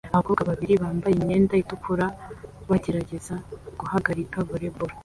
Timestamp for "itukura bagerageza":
1.63-3.35